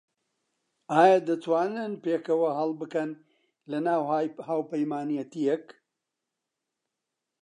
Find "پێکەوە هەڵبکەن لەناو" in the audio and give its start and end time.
2.05-4.01